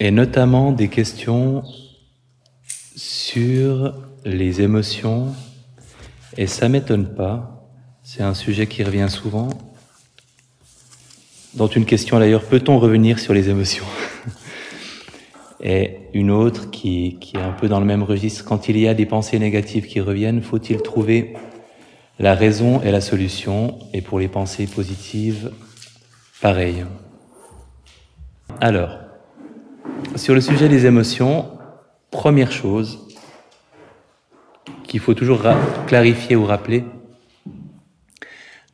et 0.00 0.10
notamment 0.10 0.72
des 0.72 0.88
questions 0.88 1.62
sur 2.96 3.94
les 4.24 4.60
émotions, 4.60 5.34
et 6.36 6.46
ça 6.46 6.68
m'étonne 6.68 7.14
pas, 7.14 7.68
c'est 8.02 8.22
un 8.22 8.34
sujet 8.34 8.66
qui 8.66 8.82
revient 8.82 9.08
souvent. 9.08 9.48
Dans 11.54 11.68
une 11.68 11.84
question 11.84 12.18
d'ailleurs, 12.18 12.44
peut-on 12.44 12.78
revenir 12.78 13.18
sur 13.18 13.32
les 13.32 13.48
émotions 13.48 13.84
Et 15.62 15.98
une 16.12 16.30
autre 16.30 16.70
qui, 16.70 17.16
qui 17.20 17.36
est 17.36 17.40
un 17.40 17.52
peu 17.52 17.68
dans 17.68 17.80
le 17.80 17.86
même 17.86 18.02
registre, 18.02 18.44
quand 18.44 18.68
il 18.68 18.78
y 18.78 18.86
a 18.88 18.94
des 18.94 19.06
pensées 19.06 19.38
négatives 19.38 19.86
qui 19.86 20.00
reviennent, 20.00 20.42
faut-il 20.42 20.82
trouver 20.82 21.34
la 22.18 22.34
raison 22.34 22.82
et 22.82 22.90
la 22.90 23.00
solution? 23.00 23.78
Et 23.92 24.02
pour 24.02 24.18
les 24.18 24.28
pensées 24.28 24.66
positives, 24.66 25.52
pareil. 26.42 26.84
Alors, 28.60 29.03
sur 30.16 30.34
le 30.34 30.40
sujet 30.40 30.68
des 30.68 30.86
émotions, 30.86 31.46
première 32.10 32.52
chose 32.52 33.06
qu'il 34.84 35.00
faut 35.00 35.14
toujours 35.14 35.42
clarifier 35.86 36.36
ou 36.36 36.44
rappeler, 36.44 36.84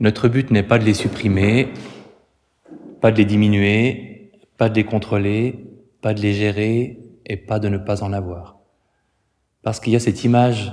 notre 0.01 0.29
but 0.29 0.51
n'est 0.51 0.63
pas 0.63 0.79
de 0.79 0.85
les 0.85 0.95
supprimer, 0.95 1.69
pas 3.01 3.11
de 3.11 3.17
les 3.17 3.25
diminuer, 3.25 4.33
pas 4.57 4.69
de 4.69 4.75
les 4.75 4.85
contrôler, 4.85 5.67
pas 6.03 6.15
de 6.15 6.21
les 6.21 6.33
gérer 6.35 6.99
et 7.27 7.37
pas 7.37 7.59
de 7.59 7.69
ne 7.69 7.79
pas 7.79 8.03
en 8.03 8.13
avoir. 8.13 8.59
Parce 9.63 9.81
qu'il 9.81 9.93
y 9.93 9.97
a 9.97 10.01
cette 10.01 10.25
image 10.25 10.73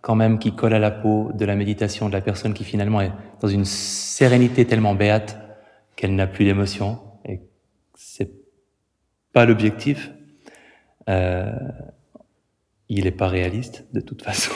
quand 0.00 0.14
même 0.14 0.38
qui 0.38 0.54
colle 0.54 0.74
à 0.74 0.78
la 0.78 0.90
peau 0.90 1.30
de 1.34 1.44
la 1.44 1.56
méditation 1.56 2.08
de 2.08 2.12
la 2.12 2.20
personne 2.20 2.54
qui 2.54 2.64
finalement 2.64 3.00
est 3.00 3.12
dans 3.40 3.48
une 3.48 3.64
sérénité 3.64 4.64
tellement 4.64 4.94
béate 4.94 5.38
qu'elle 5.96 6.14
n'a 6.14 6.26
plus 6.26 6.44
d'émotion 6.44 7.00
et 7.24 7.40
c'est 7.94 8.37
l'objectif. 9.44 10.10
Euh, 11.08 11.50
il 12.88 13.04
n'est 13.04 13.10
pas 13.10 13.28
réaliste 13.28 13.86
de 13.92 14.00
toute 14.00 14.22
façon. 14.22 14.52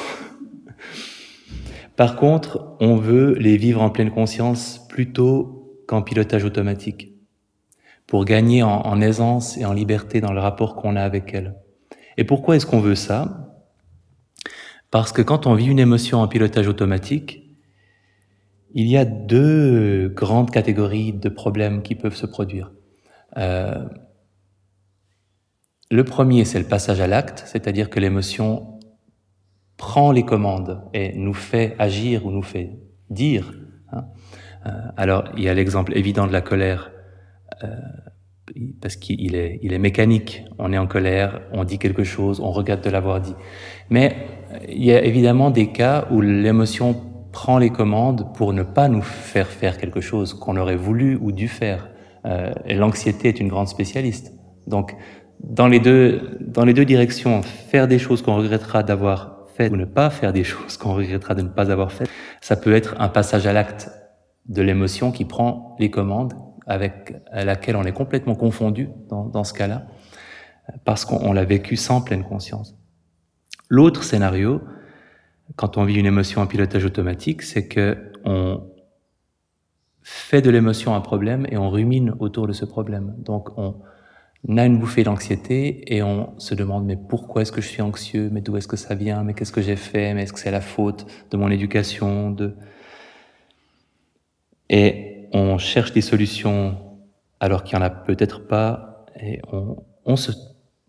Par 1.96 2.16
contre, 2.16 2.76
on 2.80 2.96
veut 2.96 3.34
les 3.34 3.56
vivre 3.56 3.82
en 3.82 3.90
pleine 3.90 4.10
conscience 4.10 4.86
plutôt 4.88 5.82
qu'en 5.86 6.02
pilotage 6.02 6.44
automatique, 6.44 7.12
pour 8.06 8.24
gagner 8.24 8.62
en, 8.62 9.00
aisance 9.00 9.58
et 9.58 9.64
en 9.64 9.72
liberté 9.72 10.20
dans 10.20 10.32
le 10.32 10.40
rapport 10.40 10.74
qu'on 10.74 10.96
a 10.96 11.02
avec 11.02 11.34
elle. 11.34 11.54
Et 12.16 12.24
pourquoi 12.24 12.56
est-ce 12.56 12.66
qu'on 12.66 12.80
veut 12.80 12.94
ça? 12.94 13.54
Parce 14.90 15.12
que 15.12 15.22
quand 15.22 15.46
on 15.46 15.54
vit 15.54 15.66
une 15.66 15.78
émotion 15.78 16.20
en 16.20 16.28
pilotage 16.28 16.68
automatique, 16.68 17.42
il 18.74 18.86
y 18.88 18.96
a 18.96 19.04
deux 19.04 20.08
grandes 20.08 20.50
catégories 20.50 21.12
de 21.12 21.28
problèmes 21.28 21.82
qui 21.82 21.94
peuvent 21.94 22.16
se 22.16 22.26
produire. 22.26 22.72
Euh, 23.36 23.84
le 25.92 26.04
premier, 26.04 26.46
c'est 26.46 26.58
le 26.58 26.64
passage 26.64 27.02
à 27.02 27.06
l'acte, 27.06 27.42
c'est-à-dire 27.44 27.90
que 27.90 28.00
l'émotion 28.00 28.78
prend 29.76 30.10
les 30.10 30.22
commandes 30.22 30.80
et 30.94 31.12
nous 31.14 31.34
fait 31.34 31.76
agir 31.78 32.24
ou 32.24 32.30
nous 32.30 32.42
fait 32.42 32.70
dire. 33.10 33.52
Hein. 33.92 34.06
Euh, 34.64 34.70
alors, 34.96 35.24
il 35.36 35.42
y 35.42 35.50
a 35.50 35.54
l'exemple 35.54 35.94
évident 35.94 36.26
de 36.26 36.32
la 36.32 36.40
colère, 36.40 36.92
euh, 37.62 37.68
parce 38.80 38.96
qu'il 38.96 39.36
est, 39.36 39.78
mécanique. 39.78 40.44
On 40.58 40.72
est 40.72 40.78
en 40.78 40.86
colère, 40.86 41.42
on 41.52 41.64
dit 41.64 41.78
quelque 41.78 42.04
chose, 42.04 42.40
on 42.40 42.52
regarde 42.52 42.80
de 42.80 42.88
l'avoir 42.88 43.20
dit. 43.20 43.34
Mais 43.90 44.16
il 44.70 44.82
y 44.82 44.92
a 44.92 45.04
évidemment 45.04 45.50
des 45.50 45.72
cas 45.72 46.06
où 46.10 46.22
l'émotion 46.22 46.96
prend 47.32 47.58
les 47.58 47.70
commandes 47.70 48.32
pour 48.34 48.54
ne 48.54 48.62
pas 48.62 48.88
nous 48.88 49.02
faire 49.02 49.48
faire 49.48 49.76
quelque 49.76 50.00
chose 50.00 50.32
qu'on 50.32 50.56
aurait 50.56 50.76
voulu 50.76 51.18
ou 51.20 51.32
dû 51.32 51.48
faire. 51.48 51.90
Euh, 52.24 52.50
et 52.64 52.76
l'anxiété 52.76 53.28
est 53.28 53.40
une 53.40 53.48
grande 53.48 53.68
spécialiste. 53.68 54.32
Donc, 54.66 54.96
dans 55.42 55.68
les 55.68 55.80
deux, 55.80 56.38
dans 56.40 56.64
les 56.64 56.74
deux 56.74 56.84
directions, 56.84 57.42
faire 57.42 57.88
des 57.88 57.98
choses 57.98 58.22
qu'on 58.22 58.36
regrettera 58.36 58.82
d'avoir 58.82 59.46
faites 59.54 59.72
ou 59.72 59.76
ne 59.76 59.84
pas 59.84 60.10
faire 60.10 60.32
des 60.32 60.44
choses 60.52 60.76
qu'on 60.76 60.94
regrettera 60.94 61.34
de 61.34 61.42
ne 61.42 61.48
pas 61.48 61.70
avoir 61.70 61.92
faites, 61.92 62.10
ça 62.40 62.56
peut 62.56 62.72
être 62.74 62.94
un 63.00 63.08
passage 63.08 63.46
à 63.46 63.52
l'acte 63.52 63.90
de 64.46 64.62
l'émotion 64.62 65.12
qui 65.12 65.24
prend 65.24 65.76
les 65.78 65.90
commandes 65.90 66.34
avec 66.66 67.14
laquelle 67.32 67.76
on 67.76 67.84
est 67.84 67.92
complètement 67.92 68.34
confondu 68.34 68.88
dans, 69.08 69.26
dans 69.26 69.44
ce 69.44 69.52
cas-là, 69.52 69.86
parce 70.84 71.04
qu'on 71.04 71.32
l'a 71.32 71.44
vécu 71.44 71.76
sans 71.76 72.00
pleine 72.00 72.22
conscience. 72.22 72.76
L'autre 73.68 74.04
scénario, 74.04 74.60
quand 75.56 75.76
on 75.76 75.84
vit 75.84 75.96
une 75.96 76.06
émotion 76.06 76.40
en 76.40 76.46
pilotage 76.46 76.84
automatique, 76.84 77.42
c'est 77.42 77.66
que 77.66 78.12
on 78.24 78.62
fait 80.02 80.42
de 80.42 80.50
l'émotion 80.50 80.94
un 80.94 81.00
problème 81.00 81.46
et 81.50 81.56
on 81.56 81.70
rumine 81.70 82.14
autour 82.18 82.46
de 82.46 82.52
ce 82.52 82.64
problème. 82.64 83.14
Donc 83.18 83.56
on, 83.58 83.76
on 84.48 84.58
a 84.58 84.66
une 84.66 84.78
bouffée 84.78 85.04
d'anxiété 85.04 85.94
et 85.94 86.02
on 86.02 86.38
se 86.38 86.54
demande 86.54 86.84
mais 86.84 86.96
pourquoi 86.96 87.42
est-ce 87.42 87.52
que 87.52 87.60
je 87.60 87.68
suis 87.68 87.82
anxieux? 87.82 88.28
Mais 88.32 88.40
d'où 88.40 88.56
est-ce 88.56 88.68
que 88.68 88.76
ça 88.76 88.94
vient? 88.94 89.22
Mais 89.22 89.34
qu'est-ce 89.34 89.52
que 89.52 89.62
j'ai 89.62 89.76
fait? 89.76 90.14
Mais 90.14 90.24
est-ce 90.24 90.32
que 90.32 90.40
c'est 90.40 90.50
la 90.50 90.60
faute 90.60 91.06
de 91.30 91.36
mon 91.36 91.50
éducation 91.50 92.30
de... 92.30 92.56
Et 94.68 95.28
on 95.32 95.58
cherche 95.58 95.92
des 95.92 96.00
solutions 96.00 96.76
alors 97.40 97.62
qu'il 97.62 97.78
n'y 97.78 97.84
en 97.84 97.86
a 97.86 97.90
peut-être 97.90 98.46
pas 98.46 99.04
et 99.20 99.40
on, 99.52 99.76
on, 100.04 100.16
se, 100.16 100.32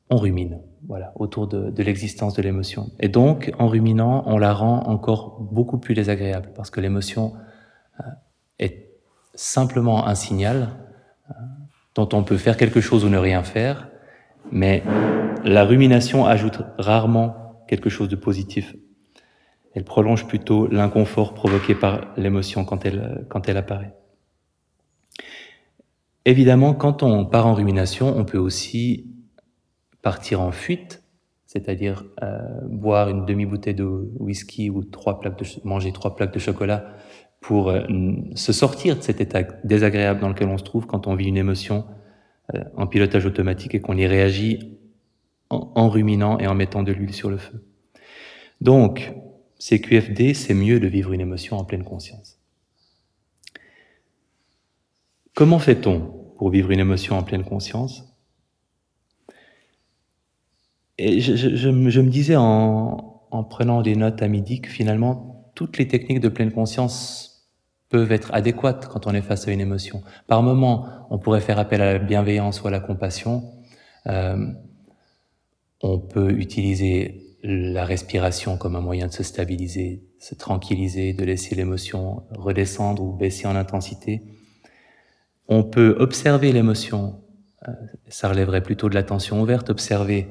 on 0.09 0.17
rumine 0.17 0.61
voilà, 0.87 1.13
autour 1.15 1.47
de, 1.47 1.81
l'existence 1.81 2.33
de 2.33 2.41
l'émotion. 2.41 2.91
Et 2.99 3.07
donc, 3.07 3.51
en 3.59 3.67
ruminant, 3.67 4.23
on 4.25 4.37
la 4.37 4.53
rend 4.53 4.83
encore 4.87 5.39
beaucoup 5.39 5.77
plus 5.77 5.93
désagréable 5.93 6.51
parce 6.55 6.69
que 6.69 6.81
l'émotion 6.81 7.33
euh, 7.99 8.03
est 8.59 8.89
simplement 9.33 10.07
un 10.07 10.15
signal 10.15 10.69
dont 11.95 12.09
on 12.13 12.23
peut 12.23 12.37
faire 12.37 12.57
quelque 12.57 12.81
chose 12.81 13.05
ou 13.05 13.09
ne 13.09 13.17
rien 13.17 13.43
faire, 13.43 13.89
mais 14.51 14.83
la 15.43 15.63
rumination 15.63 16.25
ajoute 16.25 16.61
rarement 16.77 17.65
quelque 17.67 17.89
chose 17.89 18.09
de 18.09 18.15
positif. 18.15 18.75
Elle 19.73 19.83
prolonge 19.83 20.27
plutôt 20.27 20.67
l'inconfort 20.67 21.33
provoqué 21.33 21.75
par 21.75 22.13
l'émotion 22.17 22.65
quand 22.65 22.85
elle, 22.85 23.25
quand 23.29 23.47
elle 23.49 23.57
apparaît. 23.57 23.93
Évidemment, 26.25 26.73
quand 26.73 27.03
on 27.03 27.25
part 27.25 27.47
en 27.47 27.53
rumination, 27.53 28.15
on 28.17 28.23
peut 28.23 28.37
aussi 28.37 29.07
partir 30.01 30.41
en 30.41 30.51
fuite, 30.51 31.03
c'est-à-dire 31.45 32.05
euh, 32.21 32.39
boire 32.69 33.09
une 33.09 33.25
demi-bouteille 33.25 33.75
de 33.75 33.83
whisky 34.19 34.69
ou 34.69 34.83
trois 34.83 35.19
plaques 35.19 35.37
de, 35.37 35.45
manger 35.63 35.91
trois 35.91 36.15
plaques 36.15 36.33
de 36.33 36.39
chocolat 36.39 36.93
pour 37.43 37.69
euh, 37.69 37.81
se 38.35 38.53
sortir 38.53 38.95
de 38.95 39.01
cet 39.01 39.19
état 39.19 39.43
désagréable 39.65 40.21
dans 40.21 40.29
lequel 40.29 40.47
on 40.47 40.57
se 40.57 40.63
trouve 40.63 40.87
quand 40.87 41.07
on 41.07 41.15
vit 41.15 41.27
une 41.27 41.37
émotion 41.37 41.85
euh, 42.55 42.63
en 42.77 42.87
pilotage 42.87 43.25
automatique 43.25 43.75
et 43.75 43.81
qu'on 43.81 43.97
y 43.97 44.07
réagit 44.07 44.77
en, 45.49 45.89
ruminant 45.89 46.39
et 46.39 46.47
en 46.47 46.55
mettant 46.55 46.81
de 46.81 46.91
l'huile 46.93 47.13
sur 47.13 47.29
le 47.29 47.37
feu. 47.37 47.63
Donc, 48.61 49.13
CQFD, 49.59 50.33
c'est 50.33 50.53
mieux 50.53 50.79
de 50.79 50.87
vivre 50.87 51.11
une 51.11 51.19
émotion 51.19 51.57
en 51.57 51.65
pleine 51.65 51.83
conscience. 51.83 52.39
Comment 55.35 55.59
fait-on 55.59 55.99
pour 56.37 56.49
vivre 56.49 56.71
une 56.71 56.79
émotion 56.79 57.17
en 57.17 57.23
pleine 57.23 57.43
conscience? 57.43 58.05
Et 60.97 61.19
je, 61.19 61.69
me 61.69 62.09
disais 62.09 62.35
en, 62.37 63.21
en 63.29 63.43
prenant 63.43 63.81
des 63.81 63.95
notes 63.95 64.21
à 64.21 64.27
midi 64.27 64.61
que 64.61 64.69
finalement, 64.69 65.51
toutes 65.55 65.77
les 65.77 65.87
techniques 65.87 66.21
de 66.21 66.29
pleine 66.29 66.51
conscience 66.51 67.32
peuvent 67.93 68.11
être 68.11 68.33
adéquates 68.33 68.87
quand 68.87 69.05
on 69.05 69.13
est 69.13 69.21
face 69.21 69.47
à 69.47 69.51
une 69.51 69.61
émotion. 69.61 70.01
Par 70.25 70.41
moment, 70.41 70.87
on 71.11 71.19
pourrait 71.19 71.41
faire 71.41 71.59
appel 71.59 71.79
à 71.79 71.93
la 71.93 71.99
bienveillance 71.99 72.63
ou 72.63 72.67
à 72.67 72.71
la 72.71 72.79
compassion. 72.79 73.43
Euh, 74.07 74.47
on 75.83 75.99
peut 75.99 76.31
utiliser 76.31 77.37
la 77.43 77.85
respiration 77.85 78.57
comme 78.57 78.75
un 78.75 78.81
moyen 78.81 79.05
de 79.05 79.11
se 79.11 79.21
stabiliser, 79.21 80.01
se 80.17 80.33
tranquilliser, 80.33 81.13
de 81.13 81.23
laisser 81.23 81.53
l'émotion 81.53 82.23
redescendre 82.31 83.03
ou 83.03 83.13
baisser 83.13 83.45
en 83.45 83.55
intensité. 83.55 84.23
On 85.47 85.63
peut 85.63 85.95
observer 85.99 86.51
l'émotion, 86.51 87.21
euh, 87.67 87.73
ça 88.07 88.27
relèverait 88.27 88.63
plutôt 88.63 88.89
de 88.89 88.95
l'attention 88.95 89.39
ouverte, 89.39 89.69
observer 89.69 90.27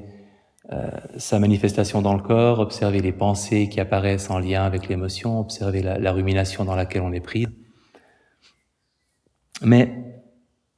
euh, 0.71 0.89
sa 1.17 1.39
manifestation 1.39 2.01
dans 2.01 2.13
le 2.13 2.21
corps, 2.21 2.59
observer 2.59 3.01
les 3.01 3.11
pensées 3.11 3.67
qui 3.67 3.81
apparaissent 3.81 4.29
en 4.29 4.39
lien 4.39 4.63
avec 4.63 4.87
l'émotion, 4.87 5.39
observer 5.39 5.81
la, 5.81 5.99
la, 5.99 6.11
rumination 6.13 6.63
dans 6.63 6.75
laquelle 6.75 7.01
on 7.01 7.11
est 7.11 7.19
pris. 7.19 7.47
Mais 9.61 9.93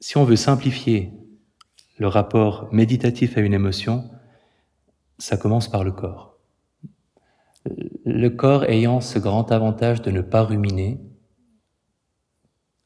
si 0.00 0.16
on 0.16 0.24
veut 0.24 0.36
simplifier 0.36 1.12
le 1.98 2.08
rapport 2.08 2.68
méditatif 2.72 3.38
à 3.38 3.40
une 3.40 3.54
émotion, 3.54 4.10
ça 5.18 5.36
commence 5.36 5.68
par 5.68 5.84
le 5.84 5.92
corps. 5.92 6.38
Le 8.04 8.28
corps 8.28 8.64
ayant 8.64 9.00
ce 9.00 9.20
grand 9.20 9.52
avantage 9.52 10.02
de 10.02 10.10
ne 10.10 10.20
pas 10.20 10.42
ruminer, 10.42 11.00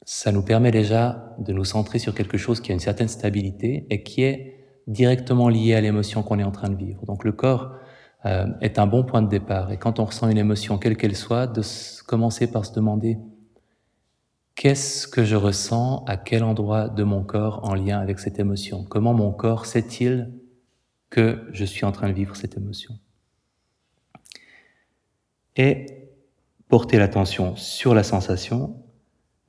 ça 0.03 0.31
nous 0.31 0.43
permet 0.43 0.71
déjà 0.71 1.35
de 1.39 1.51
nous 1.51 1.65
centrer 1.65 1.99
sur 1.99 2.13
quelque 2.13 2.37
chose 2.37 2.61
qui 2.61 2.71
a 2.71 2.73
une 2.73 2.79
certaine 2.79 3.07
stabilité 3.07 3.85
et 3.89 4.03
qui 4.03 4.23
est 4.23 4.60
directement 4.91 5.49
lié 5.49 5.73
à 5.73 5.81
l'émotion 5.81 6.23
qu'on 6.23 6.39
est 6.39 6.43
en 6.43 6.51
train 6.51 6.69
de 6.69 6.75
vivre. 6.75 7.05
Donc 7.05 7.23
le 7.23 7.31
corps 7.31 7.73
euh, 8.25 8.47
est 8.61 8.77
un 8.77 8.87
bon 8.87 9.03
point 9.03 9.21
de 9.21 9.29
départ. 9.29 9.71
Et 9.71 9.77
quand 9.77 9.99
on 9.99 10.05
ressent 10.05 10.29
une 10.29 10.37
émotion, 10.37 10.77
quelle 10.77 10.97
qu'elle 10.97 11.15
soit, 11.15 11.47
de 11.47 11.61
commencer 12.05 12.51
par 12.51 12.65
se 12.65 12.73
demander 12.73 13.17
qu'est-ce 14.55 15.07
que 15.07 15.23
je 15.23 15.35
ressens 15.35 16.03
à 16.05 16.17
quel 16.17 16.43
endroit 16.43 16.89
de 16.89 17.03
mon 17.03 17.23
corps 17.23 17.61
en 17.63 17.73
lien 17.73 17.99
avec 17.99 18.19
cette 18.19 18.39
émotion? 18.39 18.83
Comment 18.83 19.13
mon 19.13 19.31
corps 19.31 19.65
sait-il 19.65 20.31
que 21.09 21.47
je 21.51 21.65
suis 21.65 21.85
en 21.85 21.91
train 21.91 22.07
de 22.09 22.13
vivre 22.13 22.35
cette 22.35 22.57
émotion? 22.57 22.99
Et 25.55 25.85
porter 26.67 26.99
l'attention 26.99 27.55
sur 27.55 27.93
la 27.93 28.03
sensation, 28.03 28.81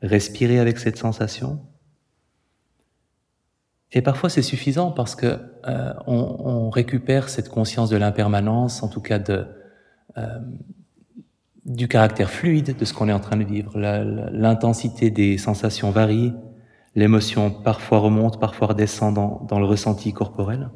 respirer 0.01 0.59
avec 0.59 0.79
cette 0.79 0.97
sensation. 0.97 1.61
Et 3.93 4.03
parfois 4.03 4.31
c'est 4.31 4.43
suffisant 4.43 4.91
parce 4.91 5.15
que 5.15 5.39
euh, 5.69 5.93
on, 6.07 6.71
récupère 6.71 7.29
cette 7.29 7.49
conscience 7.49 7.91
de 7.91 7.97
l'impermanence, 7.97 8.83
en 8.83 8.89
tout 8.89 9.03
cas 9.03 9.19
de 9.19 9.47
euh, 10.17 10.39
du 11.65 11.87
caractère 11.87 12.31
fluide 12.31 12.77
de 12.77 12.85
ce 12.85 12.93
qu'on 12.93 13.09
est 13.09 13.13
en 13.13 13.21
train 13.21 13.37
de 13.37 13.45
vivre. 13.45 13.79
L'intensité 13.79 15.11
des 15.11 15.39
sensations 15.39 15.91
varie, 15.91 16.33
l'émotion 16.97 17.51
parfois 17.51 17.99
remonte, 17.99 18.41
parfois 18.41 18.69
redescend 18.69 19.15
dans, 19.15 19.45
dans 19.49 19.61
le 19.61 19.67
ressenti 19.67 20.13
corporel. 20.13 20.71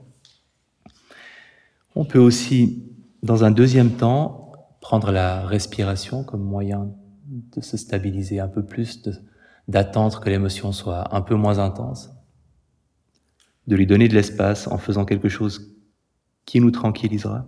On 1.97 2.05
peut 2.05 2.21
aussi, 2.21 2.85
dans 3.23 3.43
un 3.43 3.51
deuxième 3.51 3.93
temps, 3.93 4.53
prendre 4.81 5.11
la 5.11 5.45
respiration 5.45 6.23
comme 6.23 6.43
moyen 6.43 6.91
de 7.27 7.61
se 7.61 7.77
stabiliser 7.77 8.39
un 8.39 8.49
peu 8.49 8.65
plus, 8.65 9.03
d'attendre 9.67 10.21
que 10.21 10.29
l'émotion 10.31 10.71
soit 10.71 11.13
un 11.13 11.23
peu 11.23 11.35
moins 11.35 11.59
intense, 11.59 12.16
de 13.67 13.77
lui 13.77 13.87
donner 13.87 14.09
de 14.09 14.15
l'espace 14.15 14.69
en 14.69 14.79
faisant 14.79 15.05
quelque 15.05 15.29
chose 15.29 15.77
qui 16.45 16.61
nous 16.61 16.71
tranquillisera. 16.71 17.47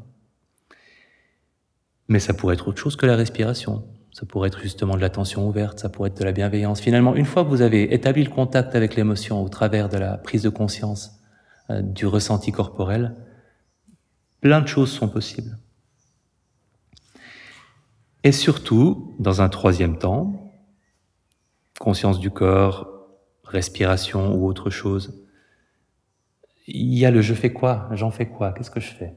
Mais 2.09 2.19
ça 2.19 2.35
pourrait 2.35 2.55
être 2.55 2.69
autre 2.69 2.81
chose 2.81 2.97
que 2.97 3.07
la 3.07 3.17
respiration. 3.17 3.85
Ça 4.13 4.27
pourrait 4.27 4.49
être 4.49 4.61
justement 4.61 4.97
de 4.97 5.01
l'attention 5.01 5.47
ouverte, 5.47 5.79
ça 5.79 5.89
pourrait 5.89 6.09
être 6.09 6.19
de 6.19 6.25
la 6.25 6.33
bienveillance. 6.33 6.81
Finalement, 6.81 7.15
une 7.15 7.27
fois 7.27 7.45
que 7.45 7.51
vous 7.51 7.63
avez 7.63 7.95
établi 7.95 8.25
le 8.25 8.31
contact 8.31 8.75
avec 8.75 8.97
l'émotion 8.97 9.43
au 9.43 9.49
travers 9.49 9.89
de 9.89 9.99
la 9.99 10.17
prise 10.17 10.43
de 10.43 10.49
conscience 10.49 11.21
euh, 11.71 11.83
du 11.83 12.07
ressenti 12.07 12.51
corporel, 12.51 13.15
plein 14.41 14.61
de 14.61 14.67
choses 14.67 14.91
sont 14.91 15.09
possibles. 15.09 15.59
Et 18.25 18.33
surtout, 18.33 19.15
dans 19.19 19.43
un 19.43 19.49
troisième 19.49 19.99
temps, 19.99 20.53
conscience 21.79 22.19
du 22.19 22.31
corps, 22.31 22.89
respiration 23.45 24.35
ou 24.35 24.47
autre 24.47 24.71
chose, 24.71 25.28
il 26.69 26.99
y 26.99 27.07
a 27.07 27.11
le 27.11 27.23
je 27.23 27.35
fais 27.35 27.53
quoi, 27.53 27.89
j'en 27.93 28.11
fais 28.11 28.27
quoi, 28.27 28.53
qu'est-ce 28.53 28.71
que 28.71 28.81
je 28.81 28.93
fais? 28.93 29.15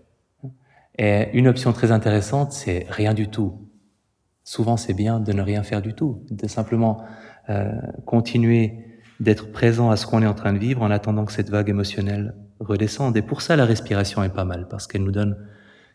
Et 0.97 1.29
une 1.33 1.47
option 1.47 1.73
très 1.73 1.91
intéressante, 1.91 2.51
c'est 2.51 2.85
rien 2.89 3.13
du 3.13 3.27
tout. 3.29 3.67
Souvent, 4.43 4.77
c'est 4.77 4.93
bien 4.93 5.19
de 5.19 5.33
ne 5.33 5.41
rien 5.41 5.63
faire 5.63 5.81
du 5.81 5.93
tout, 5.93 6.25
de 6.29 6.47
simplement 6.47 7.03
euh, 7.49 7.71
continuer 8.05 8.85
d'être 9.19 9.51
présent 9.51 9.91
à 9.91 9.97
ce 9.97 10.07
qu'on 10.07 10.21
est 10.21 10.27
en 10.27 10.33
train 10.33 10.53
de 10.53 10.59
vivre 10.59 10.81
en 10.81 10.91
attendant 10.91 11.25
que 11.25 11.31
cette 11.31 11.49
vague 11.49 11.69
émotionnelle 11.69 12.35
redescende. 12.59 13.15
Et 13.17 13.21
pour 13.21 13.41
ça, 13.41 13.55
la 13.55 13.65
respiration 13.65 14.23
est 14.23 14.33
pas 14.33 14.45
mal, 14.45 14.67
parce 14.69 14.87
qu'elle 14.87 15.03
nous 15.03 15.11
donne 15.11 15.37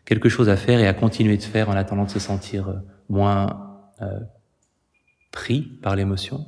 quelque 0.05 0.29
chose 0.29 0.49
à 0.49 0.57
faire 0.57 0.79
et 0.79 0.87
à 0.87 0.93
continuer 0.93 1.37
de 1.37 1.43
faire 1.43 1.69
en 1.69 1.73
attendant 1.73 2.05
de 2.05 2.09
se 2.09 2.19
sentir 2.19 2.69
euh, 2.69 2.75
moins 3.09 3.81
euh, 4.01 4.19
pris 5.31 5.61
par 5.81 5.95
l'émotion. 5.95 6.45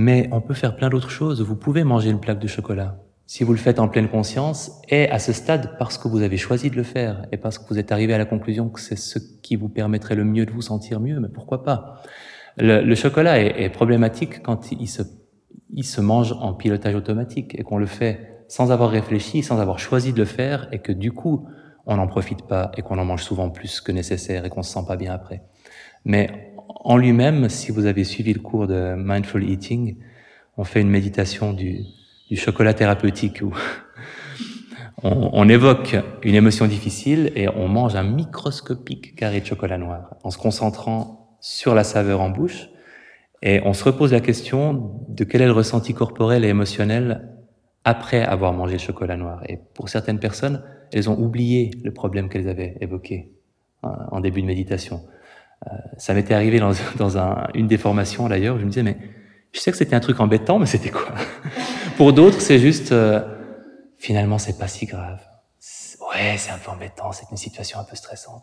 Mais 0.00 0.28
on 0.32 0.40
peut 0.40 0.54
faire 0.54 0.76
plein 0.76 0.88
d'autres 0.88 1.10
choses. 1.10 1.42
Vous 1.42 1.56
pouvez 1.56 1.84
manger 1.84 2.10
une 2.10 2.20
plaque 2.20 2.38
de 2.38 2.48
chocolat 2.48 2.96
si 3.30 3.44
vous 3.44 3.52
le 3.52 3.58
faites 3.58 3.78
en 3.78 3.86
pleine 3.86 4.08
conscience, 4.08 4.82
est 4.88 5.08
à 5.08 5.20
ce 5.20 5.32
stade 5.32 5.76
parce 5.78 5.98
que 5.98 6.08
vous 6.08 6.22
avez 6.22 6.36
choisi 6.36 6.68
de 6.68 6.74
le 6.74 6.82
faire 6.82 7.26
et 7.30 7.36
parce 7.36 7.58
que 7.58 7.68
vous 7.68 7.78
êtes 7.78 7.92
arrivé 7.92 8.12
à 8.12 8.18
la 8.18 8.24
conclusion 8.24 8.68
que 8.68 8.80
c'est 8.80 8.98
ce 8.98 9.20
qui 9.20 9.54
vous 9.54 9.68
permettrait 9.68 10.16
le 10.16 10.24
mieux 10.24 10.46
de 10.46 10.50
vous 10.50 10.62
sentir 10.62 10.98
mieux, 10.98 11.20
mais 11.20 11.28
pourquoi 11.28 11.62
pas? 11.62 12.02
Le, 12.56 12.92
chocolat 12.96 13.38
est, 13.38 13.70
problématique 13.70 14.42
quand 14.42 14.72
il 14.72 14.88
se, 14.88 15.02
il 15.72 15.84
se 15.84 16.00
mange 16.00 16.34
en 16.40 16.54
pilotage 16.54 16.96
automatique 16.96 17.54
et 17.56 17.62
qu'on 17.62 17.78
le 17.78 17.86
fait 17.86 18.42
sans 18.48 18.72
avoir 18.72 18.90
réfléchi, 18.90 19.44
sans 19.44 19.60
avoir 19.60 19.78
choisi 19.78 20.12
de 20.12 20.18
le 20.18 20.24
faire 20.24 20.66
et 20.72 20.80
que 20.80 20.90
du 20.90 21.12
coup, 21.12 21.46
on 21.86 21.98
n'en 21.98 22.08
profite 22.08 22.48
pas 22.48 22.72
et 22.76 22.82
qu'on 22.82 22.98
en 22.98 23.04
mange 23.04 23.22
souvent 23.22 23.48
plus 23.48 23.80
que 23.80 23.92
nécessaire 23.92 24.44
et 24.44 24.48
qu'on 24.48 24.64
se 24.64 24.72
sent 24.72 24.84
pas 24.88 24.96
bien 24.96 25.12
après. 25.12 25.44
Mais 26.04 26.49
en 26.76 26.96
lui-même, 26.96 27.48
si 27.48 27.72
vous 27.72 27.86
avez 27.86 28.04
suivi 28.04 28.32
le 28.32 28.40
cours 28.40 28.66
de 28.66 28.94
Mindful 28.96 29.48
Eating, 29.48 29.96
on 30.56 30.64
fait 30.64 30.80
une 30.80 30.90
méditation 30.90 31.52
du, 31.52 31.84
chocolat 32.34 32.74
thérapeutique 32.74 33.40
où 33.42 33.52
on, 35.02 35.48
évoque 35.48 35.96
une 36.22 36.34
émotion 36.34 36.66
difficile 36.66 37.32
et 37.34 37.48
on 37.48 37.66
mange 37.66 37.96
un 37.96 38.04
microscopique 38.04 39.16
carré 39.16 39.40
de 39.40 39.46
chocolat 39.46 39.78
noir 39.78 40.14
en 40.22 40.30
se 40.30 40.38
concentrant 40.38 41.36
sur 41.40 41.74
la 41.74 41.82
saveur 41.82 42.20
en 42.20 42.30
bouche 42.30 42.68
et 43.42 43.60
on 43.64 43.72
se 43.72 43.82
repose 43.82 44.12
la 44.12 44.20
question 44.20 44.92
de 45.08 45.24
quel 45.24 45.42
est 45.42 45.46
le 45.46 45.52
ressenti 45.52 45.92
corporel 45.92 46.44
et 46.44 46.48
émotionnel 46.48 47.28
après 47.84 48.22
avoir 48.22 48.52
mangé 48.52 48.74
le 48.74 48.78
chocolat 48.78 49.16
noir. 49.16 49.42
Et 49.48 49.58
pour 49.74 49.88
certaines 49.88 50.18
personnes, 50.18 50.62
elles 50.92 51.08
ont 51.08 51.18
oublié 51.18 51.70
le 51.82 51.92
problème 51.92 52.28
qu'elles 52.28 52.48
avaient 52.48 52.76
évoqué 52.80 53.32
hein, 53.82 53.96
en 54.12 54.20
début 54.20 54.42
de 54.42 54.46
méditation. 54.46 55.00
Euh, 55.66 55.72
ça 55.98 56.14
m'était 56.14 56.34
arrivé 56.34 56.58
dans, 56.58 56.72
une 57.54 57.66
des 57.66 57.78
formations 57.78 58.28
d'ailleurs, 58.28 58.58
je 58.58 58.64
me 58.64 58.70
disais, 58.70 58.82
mais 58.82 58.96
je 59.52 59.60
sais 59.60 59.70
que 59.70 59.76
c'était 59.76 59.96
un 59.96 60.00
truc 60.00 60.20
embêtant, 60.20 60.58
mais 60.58 60.66
c'était 60.66 60.90
quoi? 60.90 61.14
Pour 61.96 62.12
d'autres, 62.12 62.40
c'est 62.40 62.58
juste, 62.58 62.92
euh, 62.92 63.20
finalement, 63.98 64.38
c'est 64.38 64.58
pas 64.58 64.68
si 64.68 64.86
grave. 64.86 65.20
Ouais, 66.10 66.36
c'est 66.38 66.50
un 66.50 66.58
peu 66.58 66.70
embêtant, 66.70 67.12
c'est 67.12 67.26
une 67.30 67.36
situation 67.36 67.78
un 67.78 67.84
peu 67.84 67.94
stressante. 67.94 68.42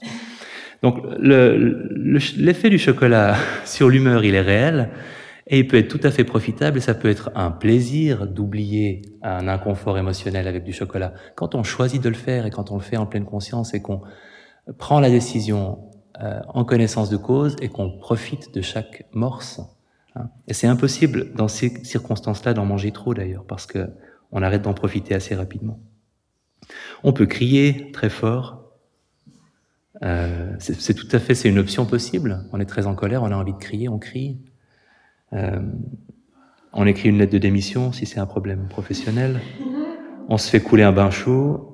Donc, 0.84 0.98
l'effet 1.20 2.70
du 2.70 2.78
chocolat 2.78 3.36
sur 3.66 3.90
l'humeur, 3.90 4.24
il 4.24 4.36
est 4.36 4.42
réel, 4.42 4.90
et 5.48 5.60
il 5.60 5.68
peut 5.68 5.78
être 5.78 5.88
tout 5.88 6.00
à 6.04 6.12
fait 6.12 6.24
profitable, 6.24 6.78
et 6.78 6.82
ça 6.82 6.94
peut 6.94 7.10
être 7.10 7.32
un 7.36 7.52
plaisir 7.52 8.28
d'oublier 8.28 9.02
un 9.24 9.48
inconfort 9.48 9.98
émotionnel 9.98 10.48
avec 10.48 10.64
du 10.64 10.72
chocolat. 10.72 11.14
Quand 11.36 11.56
on 11.56 11.64
choisit 11.64 12.02
de 12.02 12.10
le 12.10 12.16
faire, 12.16 12.46
et 12.46 12.52
quand 12.52 12.72
on 12.72 12.76
le 12.76 12.84
fait 12.84 12.98
en 12.98 13.06
pleine 13.06 13.26
conscience, 13.26 13.74
et 13.74 13.82
qu'on 13.82 14.02
prend 14.78 15.00
la 15.00 15.10
décision 15.10 15.80
euh, 16.22 16.42
en 16.48 16.64
connaissance 16.66 17.10
de 17.10 17.18
cause, 17.18 17.56
et 17.62 17.70
qu'on 17.70 17.92
profite 17.92 18.54
de 18.54 18.62
chaque 18.62 19.06
morse, 19.14 19.62
Hein. 20.18 20.30
Et 20.48 20.54
c'est 20.54 20.68
impossible 20.68 21.34
dans 21.34 21.48
ces 21.48 21.84
circonstances-là 21.84 22.54
d'en 22.54 22.66
manger 22.66 22.92
trop 22.92 23.14
d'ailleurs, 23.14 23.46
parce 23.46 23.66
que 23.66 23.90
on 24.32 24.42
arrête 24.42 24.62
d'en 24.62 24.74
profiter 24.74 25.16
assez 25.16 25.36
rapidement. 25.36 25.80
On 27.04 27.14
peut 27.14 27.26
crier 27.26 27.92
très 27.92 28.10
fort. 28.10 28.64
Euh, 30.04 30.54
c'est 30.60 30.94
tout 30.94 31.08
à 31.12 31.20
fait, 31.20 31.34
c'est 31.34 31.50
une 31.50 31.60
option 31.60 31.86
possible. 31.86 32.46
On 32.52 32.60
est 32.60 32.66
très 32.66 32.88
en 32.88 32.96
colère, 32.96 33.24
on 33.24 33.32
a 33.32 33.36
envie 33.36 33.54
de 33.54 33.58
crier, 33.58 33.90
on 33.90 34.00
crie. 34.00 34.38
Euh, 35.34 35.62
on 36.74 36.86
écrit 36.86 37.10
une 37.10 37.18
lettre 37.18 37.32
de 37.32 37.38
démission 37.38 37.92
si 37.92 38.06
c'est 38.06 38.20
un 38.20 38.26
problème 38.26 38.68
professionnel. 38.68 39.40
On 40.30 40.38
se 40.38 40.50
fait 40.50 40.62
couler 40.62 40.84
un 40.84 40.92
bain 40.92 41.10
chaud. 41.10 41.74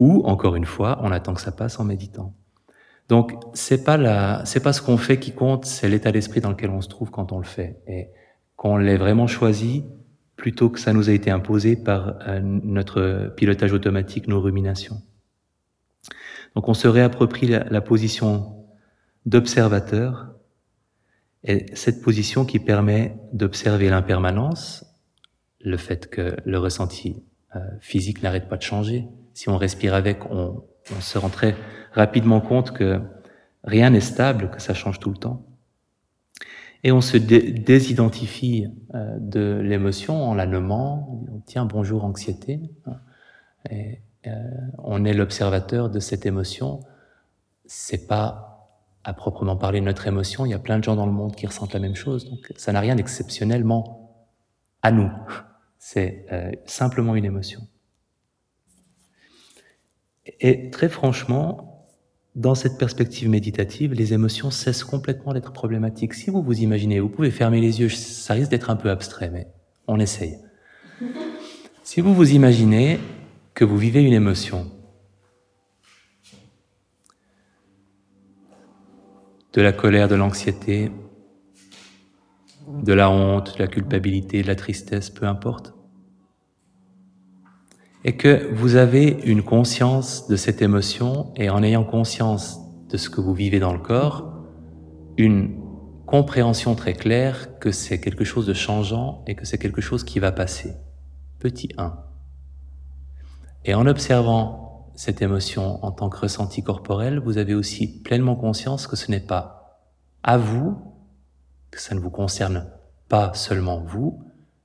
Ou, 0.00 0.22
encore 0.24 0.56
une 0.56 0.64
fois, 0.64 0.98
on 1.02 1.12
attend 1.12 1.34
que 1.34 1.40
ça 1.40 1.52
passe 1.52 1.78
en 1.78 1.84
méditant. 1.84 2.34
Donc 3.08 3.32
c'est 3.52 3.84
pas 3.84 3.96
la, 3.96 4.44
c'est 4.44 4.60
pas 4.60 4.72
ce 4.72 4.80
qu'on 4.80 4.96
fait 4.96 5.18
qui 5.18 5.32
compte, 5.32 5.66
c'est 5.66 5.88
l'état 5.88 6.10
d'esprit 6.10 6.40
dans 6.40 6.50
lequel 6.50 6.70
on 6.70 6.80
se 6.80 6.88
trouve 6.88 7.10
quand 7.10 7.32
on 7.32 7.38
le 7.38 7.44
fait 7.44 7.80
et 7.86 8.08
qu'on 8.56 8.76
l'ait 8.76 8.96
vraiment 8.96 9.26
choisi 9.26 9.84
plutôt 10.36 10.70
que 10.70 10.80
ça 10.80 10.92
nous 10.92 11.10
a 11.10 11.12
été 11.12 11.30
imposé 11.30 11.76
par 11.76 12.16
euh, 12.26 12.40
notre 12.40 13.32
pilotage 13.36 13.72
automatique, 13.72 14.26
nos 14.26 14.40
ruminations. 14.40 15.02
Donc 16.54 16.68
on 16.68 16.74
se 16.74 16.88
réapproprie 16.88 17.46
la, 17.46 17.80
position 17.80 18.64
d'observateur 19.26 20.34
et 21.42 21.66
cette 21.74 22.00
position 22.00 22.44
qui 22.44 22.58
permet 22.58 23.16
d'observer 23.32 23.90
l'impermanence, 23.90 24.84
le 25.60 25.76
fait 25.76 26.08
que 26.08 26.36
le 26.44 26.58
ressenti 26.58 27.22
euh, 27.54 27.60
physique 27.80 28.22
n'arrête 28.22 28.48
pas 28.48 28.56
de 28.56 28.62
changer. 28.62 29.06
Si 29.34 29.48
on 29.48 29.56
respire 29.56 29.94
avec, 29.94 30.24
on, 30.30 30.64
on 30.96 31.00
se 31.00 31.18
rend 31.18 31.28
très 31.28 31.56
rapidement 31.94 32.40
compte 32.40 32.72
que 32.72 33.00
rien 33.62 33.90
n'est 33.90 34.00
stable, 34.00 34.50
que 34.50 34.60
ça 34.60 34.74
change 34.74 34.98
tout 34.98 35.10
le 35.10 35.16
temps. 35.16 35.46
Et 36.82 36.92
on 36.92 37.00
se 37.00 37.16
désidentifie 37.16 38.66
euh, 38.94 39.16
de 39.18 39.60
l'émotion 39.62 40.22
en 40.22 40.34
la 40.34 40.46
nommant, 40.46 41.24
tiens, 41.46 41.64
bonjour 41.64 42.04
anxiété. 42.04 42.60
Euh, 43.72 43.94
on 44.78 45.04
est 45.04 45.14
l'observateur 45.14 45.88
de 45.88 45.98
cette 46.00 46.26
émotion. 46.26 46.80
C'est 47.64 48.06
pas 48.06 48.68
à 49.02 49.14
proprement 49.14 49.56
parler 49.56 49.80
notre 49.80 50.06
émotion. 50.06 50.44
Il 50.44 50.50
y 50.50 50.54
a 50.54 50.58
plein 50.58 50.78
de 50.78 50.84
gens 50.84 50.96
dans 50.96 51.06
le 51.06 51.12
monde 51.12 51.34
qui 51.36 51.46
ressentent 51.46 51.72
la 51.72 51.80
même 51.80 51.94
chose. 51.94 52.28
Donc 52.28 52.52
ça 52.56 52.72
n'a 52.72 52.80
rien 52.80 52.96
d'exceptionnellement 52.96 54.26
à 54.82 54.92
nous. 54.92 55.10
C'est 55.78 56.26
euh, 56.32 56.50
simplement 56.66 57.14
une 57.14 57.24
émotion. 57.24 57.60
Et 60.40 60.70
très 60.70 60.88
franchement, 60.88 61.73
dans 62.34 62.54
cette 62.54 62.78
perspective 62.78 63.28
méditative, 63.28 63.94
les 63.94 64.12
émotions 64.12 64.50
cessent 64.50 64.82
complètement 64.84 65.32
d'être 65.34 65.52
problématiques. 65.52 66.14
Si 66.14 66.30
vous 66.30 66.42
vous 66.42 66.60
imaginez, 66.60 66.98
vous 66.98 67.08
pouvez 67.08 67.30
fermer 67.30 67.60
les 67.60 67.80
yeux, 67.80 67.88
ça 67.88 68.34
risque 68.34 68.50
d'être 68.50 68.70
un 68.70 68.76
peu 68.76 68.90
abstrait, 68.90 69.30
mais 69.30 69.46
on 69.86 69.98
essaye. 70.00 70.38
Si 71.86 72.00
vous 72.00 72.14
vous 72.14 72.32
imaginez 72.32 72.98
que 73.52 73.62
vous 73.62 73.76
vivez 73.76 74.02
une 74.02 74.14
émotion, 74.14 74.70
de 79.52 79.60
la 79.60 79.72
colère, 79.72 80.08
de 80.08 80.14
l'anxiété, 80.14 80.90
de 82.66 82.92
la 82.94 83.10
honte, 83.10 83.58
de 83.58 83.62
la 83.62 83.68
culpabilité, 83.68 84.42
de 84.42 84.46
la 84.48 84.56
tristesse, 84.56 85.10
peu 85.10 85.26
importe, 85.26 85.74
et 88.04 88.16
que 88.16 88.52
vous 88.52 88.76
avez 88.76 89.20
une 89.24 89.42
conscience 89.42 90.28
de 90.28 90.36
cette 90.36 90.60
émotion 90.60 91.32
et 91.36 91.48
en 91.48 91.62
ayant 91.62 91.84
conscience 91.84 92.60
de 92.90 92.98
ce 92.98 93.08
que 93.08 93.20
vous 93.20 93.32
vivez 93.32 93.58
dans 93.58 93.72
le 93.72 93.78
corps, 93.78 94.30
une 95.16 95.58
compréhension 96.06 96.74
très 96.74 96.92
claire 96.92 97.58
que 97.58 97.72
c'est 97.72 98.00
quelque 98.00 98.24
chose 98.24 98.46
de 98.46 98.52
changeant 98.52 99.24
et 99.26 99.34
que 99.34 99.46
c'est 99.46 99.56
quelque 99.56 99.80
chose 99.80 100.04
qui 100.04 100.18
va 100.18 100.32
passer. 100.32 100.74
Petit 101.38 101.70
1. 101.78 101.96
Et 103.64 103.74
en 103.74 103.86
observant 103.86 104.92
cette 104.94 105.22
émotion 105.22 105.82
en 105.84 105.90
tant 105.90 106.10
que 106.10 106.18
ressenti 106.18 106.62
corporel, 106.62 107.18
vous 107.18 107.38
avez 107.38 107.54
aussi 107.54 108.02
pleinement 108.02 108.36
conscience 108.36 108.86
que 108.86 108.96
ce 108.96 109.10
n'est 109.10 109.18
pas 109.18 109.80
à 110.22 110.36
vous, 110.36 110.76
que 111.70 111.80
ça 111.80 111.94
ne 111.94 112.00
vous 112.00 112.10
concerne 112.10 112.66
pas 113.08 113.32
seulement 113.32 113.80
vous, 113.80 114.22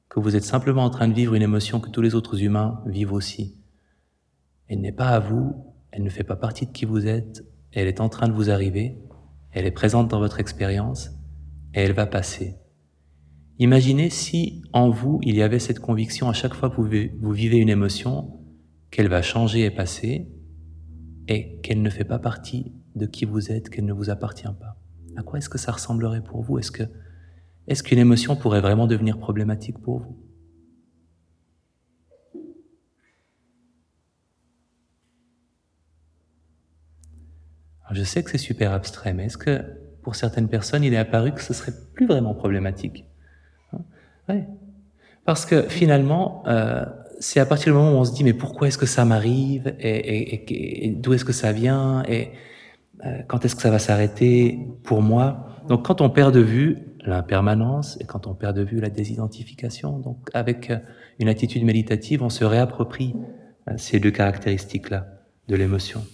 que 0.09 0.19
vous 0.19 0.35
êtes 0.35 0.43
simplement 0.43 0.83
en 0.83 0.89
train 0.89 1.07
de 1.07 1.13
vivre 1.13 1.35
une 1.35 1.43
émotion 1.43 1.79
que 1.79 1.89
tous 1.89 2.01
les 2.01 2.15
autres 2.15 2.41
humains 2.41 2.81
vivent 2.85 3.13
aussi. 3.13 3.55
Elle 4.67 4.81
n'est 4.81 4.91
pas 4.91 5.09
à 5.09 5.19
vous, 5.19 5.65
elle 5.91 6.03
ne 6.03 6.09
fait 6.09 6.23
pas 6.23 6.35
partie 6.35 6.65
de 6.65 6.71
qui 6.71 6.85
vous 6.85 7.07
êtes, 7.07 7.45
elle 7.71 7.87
est 7.87 8.01
en 8.01 8.09
train 8.09 8.27
de 8.27 8.33
vous 8.33 8.49
arriver, 8.49 8.97
elle 9.51 9.65
est 9.65 9.71
présente 9.71 10.07
dans 10.09 10.19
votre 10.19 10.39
expérience, 10.39 11.11
et 11.73 11.81
elle 11.81 11.93
va 11.93 12.07
passer. 12.07 12.55
Imaginez 13.59 14.09
si 14.09 14.63
en 14.73 14.89
vous 14.89 15.19
il 15.21 15.35
y 15.35 15.43
avait 15.43 15.59
cette 15.59 15.79
conviction 15.79 16.29
à 16.29 16.33
chaque 16.33 16.53
fois 16.53 16.69
que 16.69 16.75
vous 16.75 17.31
vivez 17.31 17.57
une 17.57 17.69
émotion 17.69 18.39
qu'elle 18.89 19.09
va 19.09 19.21
changer 19.21 19.65
et 19.65 19.71
passer, 19.71 20.27
et 21.27 21.59
qu'elle 21.61 21.83
ne 21.83 21.89
fait 21.91 22.05
pas 22.05 22.17
partie 22.17 22.73
de 22.95 23.05
qui 23.05 23.25
vous 23.25 23.51
êtes, 23.51 23.69
qu'elle 23.69 23.85
ne 23.85 23.93
vous 23.93 24.09
appartient 24.09 24.43
pas. 24.43 24.81
À 25.15 25.21
quoi 25.21 25.37
est-ce 25.37 25.49
que 25.49 25.59
ça 25.59 25.71
ressemblerait 25.71 26.23
pour 26.23 26.41
vous? 26.41 26.57
Est-ce 26.57 26.71
que 26.71 26.83
est-ce 27.69 27.83
qu'une 27.83 27.99
émotion 27.99 28.35
pourrait 28.35 28.61
vraiment 28.61 28.87
devenir 28.87 29.19
problématique 29.19 29.77
pour 29.77 29.99
vous? 29.99 30.17
Je 37.91 38.03
sais 38.03 38.23
que 38.23 38.31
c'est 38.31 38.37
super 38.39 38.71
abstrait, 38.71 39.13
mais 39.13 39.25
est-ce 39.25 39.37
que 39.37 39.61
pour 40.03 40.15
certaines 40.15 40.47
personnes, 40.47 40.83
il 40.83 40.93
est 40.93 40.97
apparu 40.97 41.31
que 41.31 41.41
ce 41.41 41.53
serait 41.53 41.73
plus 41.93 42.07
vraiment 42.07 42.33
problématique? 42.33 43.05
Hein? 43.73 43.79
Ouais. 44.27 44.47
Parce 45.25 45.45
que 45.45 45.63
finalement, 45.63 46.43
euh, 46.47 46.85
c'est 47.19 47.39
à 47.39 47.45
partir 47.45 47.73
du 47.73 47.77
moment 47.77 47.91
où 47.91 48.01
on 48.01 48.05
se 48.05 48.13
dit 48.13 48.23
mais 48.23 48.33
pourquoi 48.33 48.67
est-ce 48.67 48.77
que 48.79 48.85
ça 48.87 49.05
m'arrive? 49.05 49.75
Et, 49.79 50.95
d'où 50.97 51.13
est-ce 51.13 51.25
que 51.25 51.33
ça 51.33 51.51
vient? 51.51 52.03
Et 52.07 52.31
euh, 53.05 53.21
quand 53.27 53.45
est-ce 53.45 53.55
que 53.55 53.61
ça 53.61 53.69
va 53.69 53.79
s'arrêter? 53.79 54.59
Pour 54.83 55.03
moi 55.03 55.57
Donc 55.67 55.85
quand 55.85 56.01
on 56.01 56.09
perd 56.09 56.33
de 56.33 56.39
vue 56.39 56.88
l'impermanence 57.05 57.97
et 57.99 58.05
quand 58.05 58.27
on 58.27 58.33
perd 58.33 58.55
de 58.55 58.63
vue 58.63 58.79
la 58.79 58.89
désidentification. 58.89 59.99
Donc 59.99 60.29
avec 60.33 60.69
euh, 60.69 60.79
une 61.19 61.29
attitude 61.29 61.63
méditative, 61.63 62.23
on 62.23 62.29
se 62.29 62.43
réapproprie 62.43 63.15
euh, 63.67 63.73
ces 63.77 63.99
deux 63.99 64.11
caractéristiques-là 64.11 65.07
de 65.47 65.55
l'émotion. 65.55 66.05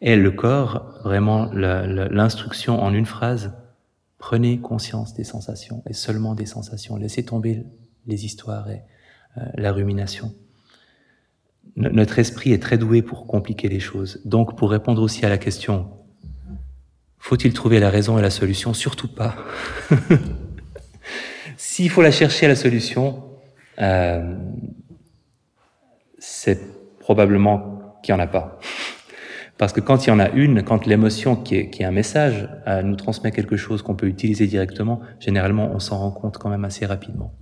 Et 0.00 0.16
le 0.16 0.32
corps, 0.32 0.98
vraiment 1.04 1.50
l'instruction 1.52 2.82
en 2.82 2.92
une 2.92 3.06
phrase, 3.06 3.52
prenez 4.18 4.60
conscience 4.60 5.14
des 5.14 5.22
sensations 5.22 5.82
et 5.86 5.92
seulement 5.92 6.34
des 6.34 6.46
sensations. 6.46 6.96
Laissez 6.96 7.24
tomber 7.24 7.64
les 8.06 8.24
histoires 8.24 8.68
et 8.68 8.82
euh, 9.38 9.42
la 9.54 9.72
rumination. 9.72 10.34
Notre 11.76 12.18
esprit 12.18 12.52
est 12.52 12.60
très 12.60 12.78
doué 12.78 13.00
pour 13.00 13.26
compliquer 13.28 13.68
les 13.68 13.80
choses. 13.80 14.20
Donc 14.24 14.58
pour 14.58 14.72
répondre 14.72 15.00
aussi 15.00 15.24
à 15.24 15.28
la 15.28 15.38
question 15.38 16.01
faut-il 17.22 17.52
trouver 17.52 17.78
la 17.78 17.88
raison 17.88 18.18
et 18.18 18.22
la 18.22 18.30
solution? 18.30 18.74
Surtout 18.74 19.06
pas. 19.06 19.36
S'il 21.56 21.88
faut 21.88 22.02
la 22.02 22.10
chercher 22.10 22.46
à 22.46 22.48
la 22.48 22.56
solution, 22.56 23.22
euh, 23.80 24.34
c'est 26.18 26.60
probablement 26.98 27.96
qu'il 28.02 28.12
n'y 28.12 28.20
en 28.20 28.24
a 28.24 28.26
pas. 28.26 28.58
Parce 29.56 29.72
que 29.72 29.78
quand 29.80 30.04
il 30.04 30.10
y 30.10 30.12
en 30.12 30.18
a 30.18 30.30
une, 30.30 30.64
quand 30.64 30.84
l'émotion 30.84 31.36
qui 31.36 31.54
est, 31.54 31.70
qui 31.70 31.82
est 31.82 31.86
un 31.86 31.92
message 31.92 32.48
euh, 32.66 32.82
nous 32.82 32.96
transmet 32.96 33.30
quelque 33.30 33.56
chose 33.56 33.82
qu'on 33.82 33.94
peut 33.94 34.08
utiliser 34.08 34.48
directement, 34.48 35.00
généralement 35.20 35.70
on 35.72 35.78
s'en 35.78 35.98
rend 35.98 36.10
compte 36.10 36.38
quand 36.38 36.50
même 36.50 36.64
assez 36.64 36.86
rapidement. 36.86 37.32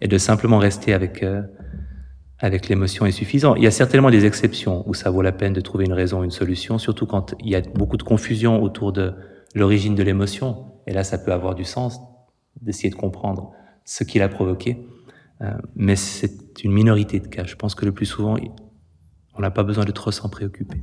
Et 0.00 0.06
de 0.06 0.18
simplement 0.18 0.58
rester 0.58 0.94
avec 0.94 1.24
euh, 1.24 1.42
avec 2.38 2.68
l'émotion 2.68 3.06
est 3.06 3.12
suffisant. 3.12 3.54
Il 3.54 3.62
y 3.62 3.66
a 3.66 3.70
certainement 3.70 4.10
des 4.10 4.26
exceptions 4.26 4.86
où 4.88 4.94
ça 4.94 5.10
vaut 5.10 5.22
la 5.22 5.32
peine 5.32 5.52
de 5.52 5.60
trouver 5.60 5.86
une 5.86 5.92
raison, 5.92 6.22
une 6.22 6.30
solution, 6.30 6.78
surtout 6.78 7.06
quand 7.06 7.34
il 7.40 7.48
y 7.48 7.56
a 7.56 7.60
beaucoup 7.60 7.96
de 7.96 8.02
confusion 8.02 8.62
autour 8.62 8.92
de 8.92 9.14
l'origine 9.54 9.94
de 9.94 10.02
l'émotion. 10.02 10.72
Et 10.86 10.92
là, 10.92 11.02
ça 11.02 11.18
peut 11.18 11.32
avoir 11.32 11.54
du 11.54 11.64
sens 11.64 11.98
d'essayer 12.60 12.90
de 12.90 12.94
comprendre 12.94 13.52
ce 13.84 14.04
qui 14.04 14.18
l'a 14.18 14.28
provoqué. 14.28 14.86
Euh, 15.42 15.50
mais 15.74 15.96
c'est 15.96 16.62
une 16.64 16.72
minorité 16.72 17.20
de 17.20 17.26
cas. 17.26 17.44
Je 17.44 17.56
pense 17.56 17.74
que 17.74 17.84
le 17.84 17.92
plus 17.92 18.06
souvent, 18.06 18.36
on 19.34 19.40
n'a 19.40 19.50
pas 19.50 19.62
besoin 19.62 19.84
de 19.84 19.92
trop 19.92 20.10
s'en 20.10 20.28
préoccuper. 20.28 20.82